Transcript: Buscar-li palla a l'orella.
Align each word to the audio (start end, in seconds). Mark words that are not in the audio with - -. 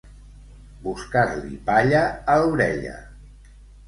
Buscar-li 0.85 1.59
palla 1.67 1.99
a 2.33 2.39
l'orella. 2.45 2.95